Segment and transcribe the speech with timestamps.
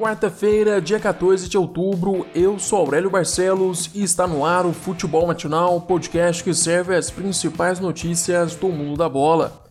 [0.00, 5.26] Quarta-feira, dia 14 de outubro, eu sou Aurélio Barcelos e está no ar o Futebol
[5.26, 9.62] Matinal, podcast que serve as principais notícias do mundo da bola.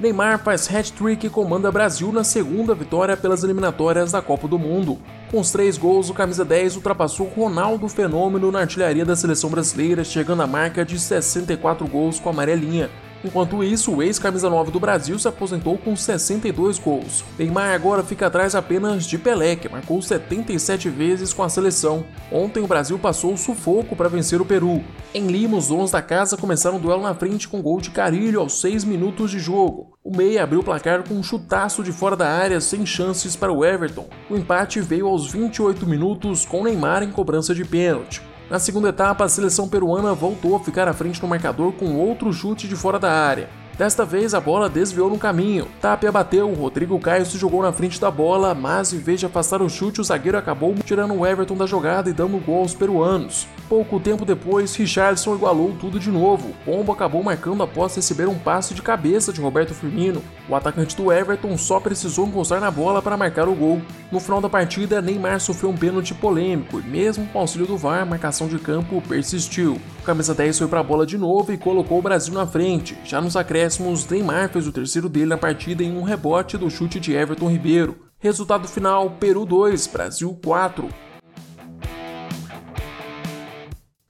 [0.00, 4.98] Neymar faz hat-trick e comanda Brasil na segunda vitória pelas eliminatórias da Copa do Mundo.
[5.30, 10.02] Com os três gols, o camisa 10 ultrapassou Ronaldo Fenômeno na artilharia da seleção brasileira,
[10.02, 12.90] chegando à marca de 64 gols com a amarelinha.
[13.24, 17.24] Enquanto isso, o ex-camisa 9 do Brasil se aposentou com 62 gols.
[17.38, 22.04] Neymar agora fica atrás apenas de Pelé, que marcou 77 vezes com a seleção.
[22.30, 24.84] Ontem o Brasil passou o sufoco para vencer o Peru.
[25.14, 28.40] Em Lima, os donos da casa começaram o duelo na frente com gol de Carilho
[28.40, 29.96] aos 6 minutos de jogo.
[30.04, 33.50] O Meia abriu o placar com um chutaço de fora da área sem chances para
[33.50, 34.06] o Everton.
[34.28, 38.20] O empate veio aos 28 minutos com Neymar em cobrança de pênalti.
[38.50, 42.32] Na segunda etapa, a seleção peruana voltou a ficar à frente no marcador com outro
[42.32, 43.48] chute de fora da área.
[43.76, 45.66] Desta vez a bola desviou no caminho.
[45.80, 49.60] Tapia bateu, Rodrigo Caio se jogou na frente da bola, mas em vez de afastar
[49.60, 53.48] o chute, o zagueiro acabou tirando o Everton da jogada e dando gol aos peruanos.
[53.68, 56.54] Pouco tempo depois, Richardson igualou tudo de novo.
[56.64, 60.22] Pombo acabou marcando após receber um passe de cabeça de Roberto Firmino.
[60.48, 63.82] O atacante do Everton só precisou encostar na bola para marcar o gol.
[64.12, 67.76] No final da partida, Neymar sofreu um pênalti polêmico e, mesmo com o auxílio do
[67.76, 69.80] VAR, a marcação de campo persistiu.
[70.04, 72.94] O camisa 10 foi para a bola de novo e colocou o Brasil na frente.
[73.06, 77.00] Já nos acréscimos, Neymar fez o terceiro dele na partida em um rebote do chute
[77.00, 77.96] de Everton Ribeiro.
[78.18, 80.90] Resultado final: Peru 2, Brasil 4.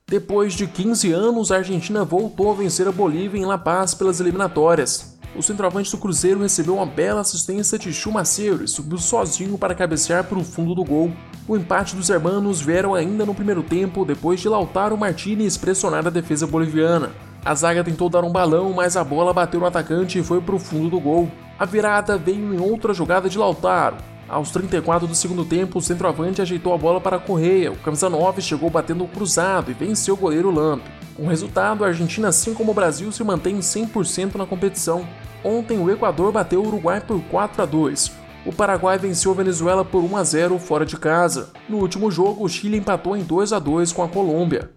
[0.04, 4.18] Depois de 15 anos, a Argentina voltou a vencer a Bolívia em La Paz pelas
[4.18, 5.16] eliminatórias.
[5.36, 10.24] O centroavante do Cruzeiro recebeu uma bela assistência de Chumaceiro e subiu sozinho para cabecear
[10.24, 11.12] para o fundo do gol.
[11.46, 16.10] O empate dos hermanos vieram ainda no primeiro tempo, depois de Lautaro Martinez pressionar a
[16.10, 17.10] defesa boliviana.
[17.44, 20.54] A zaga tentou dar um balão, mas a bola bateu no atacante e foi para
[20.54, 21.30] o fundo do gol.
[21.58, 23.96] A virada veio em outra jogada de Lautaro.
[24.26, 27.70] Aos 34 do segundo tempo, o centroavante ajeitou a bola para Correia.
[27.70, 30.80] O camisa 9 chegou batendo cruzado e venceu o goleiro Lamp.
[31.14, 35.06] Com resultado, a Argentina, assim como o Brasil, se mantém 100% na competição.
[35.44, 38.23] Ontem, o Equador bateu o Uruguai por 4 a 2.
[38.46, 41.50] O Paraguai venceu a Venezuela por 1 a 0 fora de casa.
[41.66, 44.70] No último jogo, o Chile empatou em 2 a 2 com a Colômbia.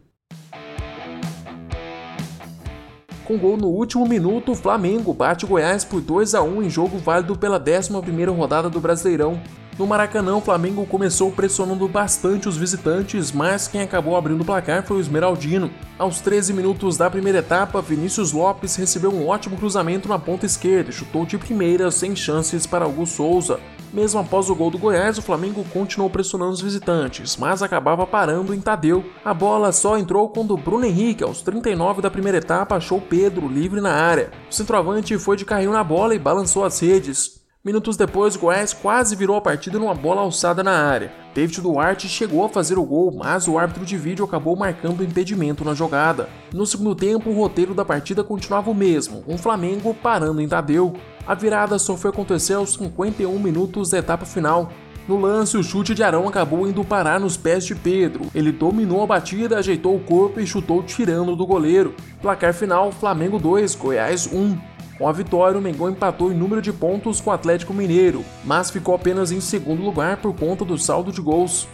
[3.26, 6.70] Com gol no último minuto, o Flamengo bate o Goiás por 2 a 1 em
[6.70, 9.38] jogo válido pela 11ª rodada do Brasileirão.
[9.78, 14.84] No Maracanã, o Flamengo começou pressionando bastante os visitantes, mas quem acabou abrindo o placar
[14.84, 15.70] foi o Esmeraldino.
[16.00, 20.90] Aos 13 minutos da primeira etapa, Vinícius Lopes recebeu um ótimo cruzamento na ponta esquerda
[20.90, 23.60] e chutou de primeira sem chances para Hugo Souza.
[23.94, 28.56] Mesmo após o gol do Goiás, o Flamengo continuou pressionando os visitantes, mas acabava parando
[28.56, 29.06] em Tadeu.
[29.24, 33.80] A bola só entrou quando Bruno Henrique, aos 39 da primeira etapa, achou Pedro livre
[33.80, 34.32] na área.
[34.50, 37.37] O centroavante foi de carrinho na bola e balançou as redes.
[37.68, 41.12] Minutos depois, o Goiás quase virou a partida numa bola alçada na área.
[41.36, 45.66] David Duarte chegou a fazer o gol, mas o árbitro de vídeo acabou marcando impedimento
[45.66, 46.30] na jogada.
[46.54, 50.48] No segundo tempo, o roteiro da partida continuava o mesmo, com o Flamengo parando em
[50.48, 50.94] Tadeu.
[51.28, 54.72] A virada só foi acontecer aos 51 minutos da etapa final.
[55.06, 58.28] No lance, o chute de Arão acabou indo parar nos pés de Pedro.
[58.34, 61.94] Ele dominou a batida, ajeitou o corpo e chutou tirando do goleiro.
[62.22, 64.77] Placar final: Flamengo 2, Goiás 1.
[64.98, 68.72] Com a vitória, o Mengão empatou em número de pontos com o Atlético Mineiro, mas
[68.72, 71.68] ficou apenas em segundo lugar por conta do saldo de gols.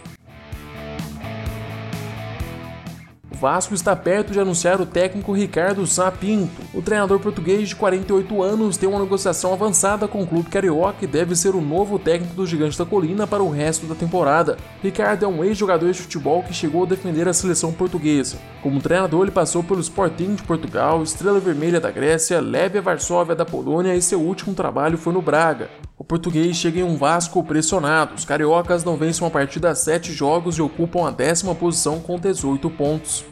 [3.44, 6.62] Vasco está perto de anunciar o técnico Ricardo Sapinto.
[6.72, 11.06] O treinador português de 48 anos tem uma negociação avançada com o clube carioca e
[11.06, 14.56] deve ser o novo técnico do Gigante da Colina para o resto da temporada.
[14.82, 18.38] Ricardo é um ex-jogador de futebol que chegou a defender a seleção portuguesa.
[18.62, 23.44] Como treinador, ele passou pelo Sporting de Portugal, Estrela Vermelha da Grécia, Levia Varsóvia da
[23.44, 25.68] Polônia e seu último trabalho foi no Braga.
[25.98, 28.14] O português chega em um Vasco pressionado.
[28.14, 32.18] Os cariocas não vencem uma partida a 7 jogos e ocupam a décima posição com
[32.18, 33.22] 18 pontos.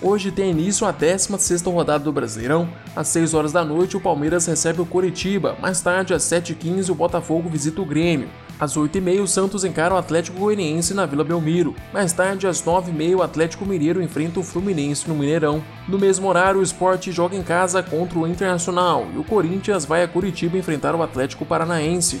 [0.00, 2.68] Hoje tem início a 16ª rodada do Brasileirão.
[2.94, 5.56] Às 6 horas da noite, o Palmeiras recebe o Coritiba.
[5.60, 8.28] Mais tarde, às 7h15, o Botafogo visita o Grêmio.
[8.60, 11.74] Às 8h30, o Santos encara o Atlético Goianiense na Vila Belmiro.
[11.92, 15.64] Mais tarde, às 9h30, o Atlético Mineiro enfrenta o Fluminense no Mineirão.
[15.88, 20.04] No mesmo horário, o Sport joga em casa contra o Internacional e o Corinthians vai
[20.04, 22.20] a Curitiba enfrentar o Atlético Paranaense.